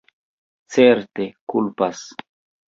Certe, 0.75 1.27
kulpas! 1.53 1.99